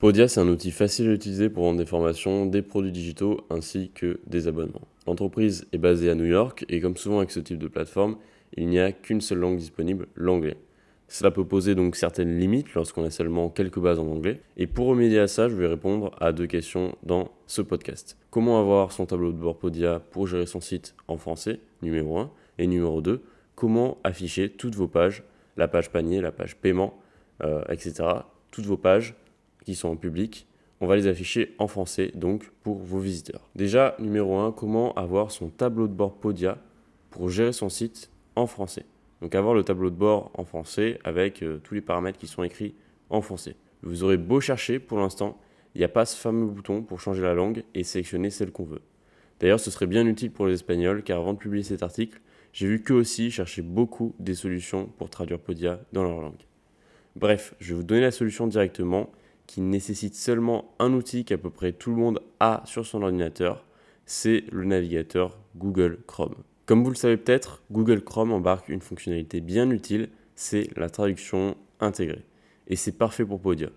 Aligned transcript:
Podia, 0.00 0.28
c'est 0.28 0.40
un 0.40 0.48
outil 0.48 0.70
facile 0.70 1.10
à 1.10 1.12
utiliser 1.12 1.50
pour 1.50 1.64
vendre 1.64 1.78
des 1.78 1.84
formations, 1.84 2.46
des 2.46 2.62
produits 2.62 2.90
digitaux 2.90 3.42
ainsi 3.50 3.90
que 3.94 4.18
des 4.26 4.48
abonnements. 4.48 4.88
L'entreprise 5.06 5.66
est 5.74 5.78
basée 5.78 6.08
à 6.08 6.14
New 6.14 6.24
York 6.24 6.64
et 6.70 6.80
comme 6.80 6.96
souvent 6.96 7.18
avec 7.18 7.30
ce 7.30 7.38
type 7.38 7.58
de 7.58 7.68
plateforme, 7.68 8.16
il 8.56 8.68
n'y 8.68 8.78
a 8.78 8.92
qu'une 8.92 9.20
seule 9.20 9.40
langue 9.40 9.58
disponible, 9.58 10.06
l'anglais. 10.14 10.56
Cela 11.06 11.30
peut 11.30 11.44
poser 11.44 11.74
donc 11.74 11.96
certaines 11.96 12.38
limites 12.38 12.72
lorsqu'on 12.72 13.04
a 13.04 13.10
seulement 13.10 13.50
quelques 13.50 13.78
bases 13.78 13.98
en 13.98 14.06
anglais. 14.06 14.40
Et 14.56 14.66
pour 14.66 14.86
remédier 14.86 15.18
à 15.18 15.28
ça, 15.28 15.50
je 15.50 15.54
vais 15.54 15.66
répondre 15.66 16.12
à 16.18 16.32
deux 16.32 16.46
questions 16.46 16.96
dans 17.02 17.30
ce 17.46 17.60
podcast. 17.60 18.16
Comment 18.30 18.58
avoir 18.58 18.92
son 18.92 19.04
tableau 19.04 19.32
de 19.32 19.36
bord 19.36 19.58
Podia 19.58 20.00
pour 20.12 20.26
gérer 20.26 20.46
son 20.46 20.62
site 20.62 20.94
en 21.08 21.18
français, 21.18 21.60
numéro 21.82 22.16
1. 22.16 22.30
Et 22.56 22.66
numéro 22.66 23.02
2, 23.02 23.20
comment 23.54 23.98
afficher 24.02 24.48
toutes 24.48 24.76
vos 24.76 24.88
pages, 24.88 25.24
la 25.58 25.68
page 25.68 25.90
panier, 25.90 26.22
la 26.22 26.32
page 26.32 26.56
paiement, 26.56 26.98
euh, 27.44 27.62
etc. 27.68 28.02
Toutes 28.50 28.64
vos 28.64 28.78
pages 28.78 29.14
qui 29.64 29.74
sont 29.74 29.88
en 29.88 29.96
public, 29.96 30.46
on 30.80 30.86
va 30.86 30.96
les 30.96 31.06
afficher 31.06 31.54
en 31.58 31.66
français 31.66 32.10
donc 32.14 32.50
pour 32.62 32.78
vos 32.78 32.98
visiteurs. 32.98 33.48
Déjà, 33.54 33.94
numéro 33.98 34.38
1, 34.38 34.52
comment 34.52 34.94
avoir 34.94 35.30
son 35.30 35.48
tableau 35.48 35.88
de 35.88 35.92
bord 35.92 36.14
Podia 36.14 36.58
pour 37.10 37.28
gérer 37.28 37.52
son 37.52 37.68
site 37.68 38.10
en 38.36 38.46
français. 38.46 38.86
Donc 39.20 39.34
avoir 39.34 39.54
le 39.54 39.62
tableau 39.62 39.90
de 39.90 39.96
bord 39.96 40.30
en 40.34 40.44
français 40.44 40.98
avec 41.04 41.42
euh, 41.42 41.58
tous 41.62 41.74
les 41.74 41.82
paramètres 41.82 42.18
qui 42.18 42.26
sont 42.26 42.42
écrits 42.42 42.74
en 43.10 43.20
français. 43.20 43.56
Vous 43.82 44.04
aurez 44.04 44.16
beau 44.16 44.40
chercher, 44.40 44.78
pour 44.78 44.98
l'instant, 44.98 45.38
il 45.74 45.78
n'y 45.78 45.84
a 45.84 45.88
pas 45.88 46.06
ce 46.06 46.16
fameux 46.16 46.46
bouton 46.46 46.82
pour 46.82 47.00
changer 47.00 47.22
la 47.22 47.34
langue 47.34 47.62
et 47.74 47.84
sélectionner 47.84 48.30
celle 48.30 48.50
qu'on 48.50 48.64
veut. 48.64 48.82
D'ailleurs, 49.40 49.60
ce 49.60 49.70
serait 49.70 49.86
bien 49.86 50.06
utile 50.06 50.30
pour 50.30 50.46
les 50.46 50.54
Espagnols 50.54 51.02
car 51.02 51.18
avant 51.18 51.34
de 51.34 51.38
publier 51.38 51.64
cet 51.64 51.82
article, 51.82 52.20
j'ai 52.52 52.66
vu 52.66 52.82
qu'eux 52.82 52.94
aussi 52.94 53.30
chercher 53.30 53.62
beaucoup 53.62 54.14
des 54.18 54.34
solutions 54.34 54.86
pour 54.98 55.10
traduire 55.10 55.38
Podia 55.38 55.80
dans 55.92 56.02
leur 56.02 56.20
langue. 56.20 56.46
Bref, 57.16 57.54
je 57.60 57.70
vais 57.70 57.74
vous 57.74 57.82
donner 57.82 58.00
la 58.00 58.10
solution 58.10 58.46
directement 58.46 59.10
qui 59.50 59.62
nécessite 59.62 60.14
seulement 60.14 60.76
un 60.78 60.92
outil 60.92 61.24
qu'à 61.24 61.36
peu 61.36 61.50
près 61.50 61.72
tout 61.72 61.90
le 61.90 61.96
monde 61.96 62.22
a 62.38 62.62
sur 62.66 62.86
son 62.86 63.02
ordinateur, 63.02 63.64
c'est 64.06 64.44
le 64.52 64.64
navigateur 64.64 65.40
Google 65.56 65.98
Chrome. 66.06 66.36
Comme 66.66 66.84
vous 66.84 66.90
le 66.90 66.94
savez 66.94 67.16
peut-être, 67.16 67.60
Google 67.72 68.04
Chrome 68.04 68.30
embarque 68.30 68.68
une 68.68 68.80
fonctionnalité 68.80 69.40
bien 69.40 69.68
utile, 69.70 70.10
c'est 70.36 70.68
la 70.76 70.88
traduction 70.88 71.56
intégrée. 71.80 72.24
Et 72.68 72.76
c'est 72.76 72.96
parfait 72.96 73.24
pour 73.24 73.40
Podia. 73.40 73.70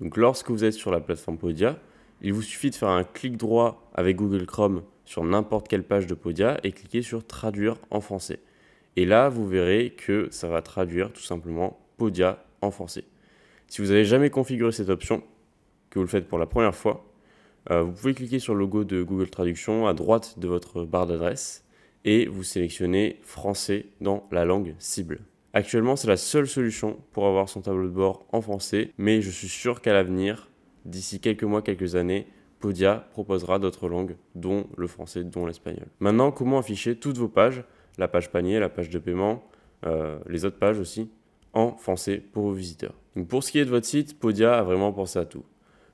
Donc 0.00 0.16
lorsque 0.16 0.50
vous 0.50 0.64
êtes 0.64 0.72
sur 0.72 0.90
la 0.90 1.00
plateforme 1.00 1.36
Podia, 1.36 1.78
il 2.22 2.32
vous 2.32 2.40
suffit 2.40 2.70
de 2.70 2.74
faire 2.74 2.88
un 2.88 3.04
clic 3.04 3.36
droit 3.36 3.90
avec 3.92 4.16
Google 4.16 4.46
Chrome 4.46 4.84
sur 5.04 5.22
n'importe 5.22 5.68
quelle 5.68 5.84
page 5.84 6.06
de 6.06 6.14
Podia 6.14 6.58
et 6.62 6.72
cliquer 6.72 7.02
sur 7.02 7.26
traduire 7.26 7.76
en 7.90 8.00
français. 8.00 8.40
Et 8.96 9.04
là, 9.04 9.28
vous 9.28 9.46
verrez 9.46 9.90
que 9.90 10.28
ça 10.30 10.48
va 10.48 10.62
traduire 10.62 11.12
tout 11.12 11.20
simplement 11.20 11.78
Podia 11.98 12.42
en 12.62 12.70
français. 12.70 13.04
Si 13.70 13.80
vous 13.80 13.86
n'avez 13.86 14.04
jamais 14.04 14.30
configuré 14.30 14.72
cette 14.72 14.88
option, 14.88 15.22
que 15.90 16.00
vous 16.00 16.04
le 16.04 16.10
faites 16.10 16.26
pour 16.26 16.40
la 16.40 16.46
première 16.46 16.74
fois, 16.74 17.04
euh, 17.70 17.82
vous 17.84 17.92
pouvez 17.92 18.14
cliquer 18.14 18.40
sur 18.40 18.52
le 18.52 18.58
logo 18.58 18.82
de 18.82 19.04
Google 19.04 19.30
Traduction 19.30 19.86
à 19.86 19.94
droite 19.94 20.40
de 20.40 20.48
votre 20.48 20.84
barre 20.84 21.06
d'adresse 21.06 21.64
et 22.04 22.26
vous 22.26 22.42
sélectionnez 22.42 23.20
français 23.22 23.86
dans 24.00 24.26
la 24.32 24.44
langue 24.44 24.74
cible. 24.80 25.20
Actuellement, 25.52 25.94
c'est 25.94 26.08
la 26.08 26.16
seule 26.16 26.48
solution 26.48 26.98
pour 27.12 27.28
avoir 27.28 27.48
son 27.48 27.60
tableau 27.60 27.84
de 27.84 27.92
bord 27.92 28.26
en 28.32 28.40
français, 28.40 28.90
mais 28.98 29.22
je 29.22 29.30
suis 29.30 29.48
sûr 29.48 29.80
qu'à 29.80 29.92
l'avenir, 29.92 30.50
d'ici 30.84 31.20
quelques 31.20 31.44
mois, 31.44 31.62
quelques 31.62 31.94
années, 31.94 32.26
Podia 32.58 33.06
proposera 33.12 33.60
d'autres 33.60 33.88
langues, 33.88 34.16
dont 34.34 34.66
le 34.76 34.88
français, 34.88 35.22
dont 35.22 35.46
l'espagnol. 35.46 35.86
Maintenant, 36.00 36.32
comment 36.32 36.58
afficher 36.58 36.96
toutes 36.96 37.18
vos 37.18 37.28
pages, 37.28 37.62
la 37.98 38.08
page 38.08 38.32
panier, 38.32 38.58
la 38.58 38.68
page 38.68 38.90
de 38.90 38.98
paiement, 38.98 39.44
euh, 39.86 40.18
les 40.26 40.44
autres 40.44 40.58
pages 40.58 40.80
aussi, 40.80 41.08
en 41.52 41.76
français 41.76 42.20
pour 42.32 42.42
vos 42.42 42.52
visiteurs? 42.52 42.99
Pour 43.28 43.42
ce 43.42 43.50
qui 43.50 43.58
est 43.58 43.64
de 43.64 43.70
votre 43.70 43.86
site, 43.86 44.18
Podia 44.18 44.58
a 44.58 44.62
vraiment 44.62 44.92
pensé 44.92 45.18
à 45.18 45.24
tout. 45.24 45.44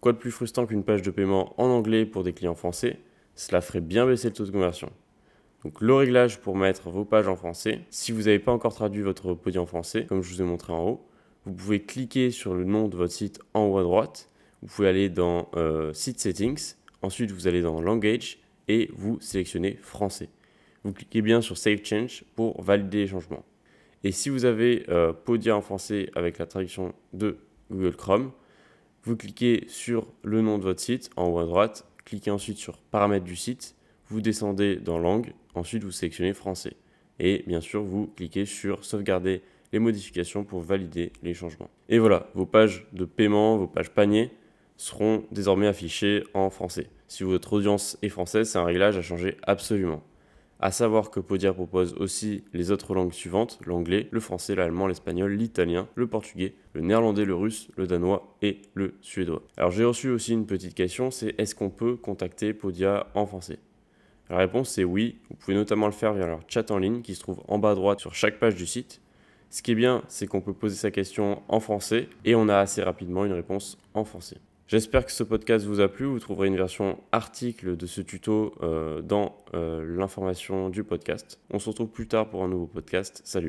Quoi 0.00 0.12
de 0.12 0.18
plus 0.18 0.30
frustrant 0.30 0.66
qu'une 0.66 0.84
page 0.84 1.00
de 1.02 1.10
paiement 1.10 1.54
en 1.60 1.66
anglais 1.66 2.04
pour 2.04 2.22
des 2.22 2.34
clients 2.34 2.54
français? 2.54 2.98
Cela 3.34 3.62
ferait 3.62 3.80
bien 3.80 4.06
baisser 4.06 4.28
le 4.28 4.34
taux 4.34 4.44
de 4.44 4.50
conversion. 4.50 4.90
Donc 5.64 5.80
le 5.80 5.94
réglage 5.94 6.38
pour 6.38 6.54
mettre 6.54 6.90
vos 6.90 7.04
pages 7.04 7.26
en 7.26 7.34
français, 7.34 7.80
si 7.88 8.12
vous 8.12 8.22
n'avez 8.22 8.38
pas 8.38 8.52
encore 8.52 8.74
traduit 8.74 9.02
votre 9.02 9.32
Podia 9.32 9.60
en 9.60 9.66
français, 9.66 10.04
comme 10.06 10.22
je 10.22 10.34
vous 10.34 10.42
ai 10.42 10.44
montré 10.44 10.72
en 10.72 10.86
haut, 10.86 11.06
vous 11.46 11.52
pouvez 11.52 11.82
cliquer 11.82 12.30
sur 12.30 12.54
le 12.54 12.64
nom 12.64 12.88
de 12.88 12.96
votre 12.96 13.12
site 13.12 13.40
en 13.54 13.64
haut 13.64 13.78
à 13.78 13.82
droite, 13.82 14.28
vous 14.62 14.68
pouvez 14.68 14.88
aller 14.88 15.08
dans 15.08 15.48
euh, 15.56 15.94
Site 15.94 16.20
Settings, 16.20 16.74
ensuite 17.00 17.30
vous 17.30 17.48
allez 17.48 17.62
dans 17.62 17.80
Language 17.80 18.38
et 18.68 18.90
vous 18.94 19.18
sélectionnez 19.20 19.78
français. 19.80 20.28
Vous 20.84 20.92
cliquez 20.92 21.22
bien 21.22 21.40
sur 21.40 21.56
Save 21.56 21.82
Change 21.82 22.24
pour 22.36 22.60
valider 22.62 22.98
les 22.98 23.06
changements. 23.06 23.44
Et 24.04 24.12
si 24.12 24.28
vous 24.28 24.44
avez 24.44 24.84
euh, 24.88 25.12
Podia 25.12 25.56
en 25.56 25.60
français 25.60 26.10
avec 26.14 26.38
la 26.38 26.46
traduction 26.46 26.94
de 27.12 27.38
Google 27.70 27.96
Chrome, 27.96 28.32
vous 29.02 29.16
cliquez 29.16 29.64
sur 29.68 30.06
le 30.22 30.40
nom 30.40 30.58
de 30.58 30.62
votre 30.62 30.80
site 30.80 31.10
en 31.16 31.28
haut 31.28 31.38
à 31.38 31.44
droite, 31.44 31.86
cliquez 32.04 32.30
ensuite 32.30 32.58
sur 32.58 32.78
paramètres 32.78 33.24
du 33.24 33.36
site, 33.36 33.74
vous 34.08 34.20
descendez 34.20 34.76
dans 34.76 34.98
langue, 34.98 35.32
ensuite 35.54 35.84
vous 35.84 35.90
sélectionnez 35.90 36.32
français. 36.32 36.74
Et 37.18 37.42
bien 37.46 37.60
sûr, 37.60 37.82
vous 37.82 38.06
cliquez 38.06 38.46
sur 38.46 38.84
sauvegarder 38.84 39.42
les 39.72 39.78
modifications 39.78 40.44
pour 40.44 40.60
valider 40.60 41.12
les 41.22 41.34
changements. 41.34 41.70
Et 41.88 41.98
voilà, 41.98 42.30
vos 42.34 42.46
pages 42.46 42.86
de 42.92 43.04
paiement, 43.04 43.56
vos 43.56 43.66
pages 43.66 43.90
panier 43.90 44.30
seront 44.76 45.24
désormais 45.32 45.66
affichées 45.66 46.22
en 46.34 46.50
français. 46.50 46.88
Si 47.08 47.24
votre 47.24 47.52
audience 47.52 47.98
est 48.02 48.08
française, 48.08 48.48
c'est 48.48 48.58
un 48.58 48.64
réglage 48.64 48.96
à 48.96 49.02
changer 49.02 49.36
absolument. 49.42 50.02
À 50.60 50.72
savoir 50.72 51.10
que 51.10 51.20
Podia 51.20 51.52
propose 51.52 51.94
aussi 51.94 52.42
les 52.52 52.72
autres 52.72 52.92
langues 52.92 53.12
suivantes, 53.12 53.60
l'anglais, 53.64 54.08
le 54.10 54.18
français, 54.18 54.56
l'allemand, 54.56 54.88
l'espagnol, 54.88 55.32
l'italien, 55.32 55.86
le 55.94 56.08
portugais, 56.08 56.54
le 56.72 56.80
néerlandais, 56.80 57.24
le 57.24 57.36
russe, 57.36 57.68
le 57.76 57.86
danois 57.86 58.34
et 58.42 58.60
le 58.74 58.94
suédois. 59.00 59.42
Alors 59.56 59.70
j'ai 59.70 59.84
reçu 59.84 60.10
aussi 60.10 60.32
une 60.32 60.46
petite 60.46 60.74
question, 60.74 61.12
c'est 61.12 61.32
est-ce 61.38 61.54
qu'on 61.54 61.70
peut 61.70 61.94
contacter 61.94 62.54
Podia 62.54 63.06
en 63.14 63.24
français? 63.24 63.60
La 64.30 64.38
réponse 64.38 64.70
c'est 64.70 64.82
oui, 64.82 65.18
vous 65.30 65.36
pouvez 65.36 65.56
notamment 65.56 65.86
le 65.86 65.92
faire 65.92 66.12
via 66.12 66.26
leur 66.26 66.40
chat 66.48 66.68
en 66.72 66.78
ligne 66.78 67.02
qui 67.02 67.14
se 67.14 67.20
trouve 67.20 67.40
en 67.46 67.60
bas 67.60 67.70
à 67.70 67.74
droite 67.76 68.00
sur 68.00 68.16
chaque 68.16 68.40
page 68.40 68.56
du 68.56 68.66
site. 68.66 69.00
Ce 69.50 69.62
qui 69.62 69.70
est 69.70 69.76
bien, 69.76 70.02
c'est 70.08 70.26
qu'on 70.26 70.40
peut 70.40 70.52
poser 70.52 70.74
sa 70.74 70.90
question 70.90 71.40
en 71.46 71.60
français 71.60 72.08
et 72.24 72.34
on 72.34 72.48
a 72.48 72.58
assez 72.58 72.82
rapidement 72.82 73.24
une 73.24 73.32
réponse 73.32 73.78
en 73.94 74.04
français. 74.04 74.38
J'espère 74.68 75.06
que 75.06 75.12
ce 75.12 75.22
podcast 75.22 75.64
vous 75.64 75.80
a 75.80 75.88
plu. 75.88 76.04
Vous 76.04 76.18
trouverez 76.18 76.48
une 76.48 76.56
version 76.58 76.98
article 77.10 77.74
de 77.74 77.86
ce 77.86 78.02
tuto 78.02 78.54
euh, 78.62 79.00
dans 79.00 79.42
euh, 79.54 79.82
l'information 79.96 80.68
du 80.68 80.84
podcast. 80.84 81.40
On 81.50 81.58
se 81.58 81.70
retrouve 81.70 81.88
plus 81.88 82.06
tard 82.06 82.28
pour 82.28 82.44
un 82.44 82.48
nouveau 82.48 82.66
podcast. 82.66 83.22
Salut 83.24 83.46